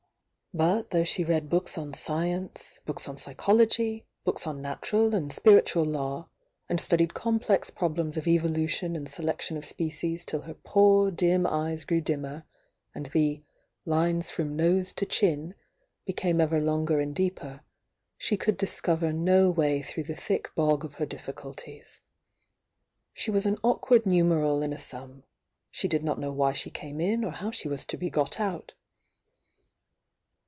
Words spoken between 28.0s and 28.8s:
got out.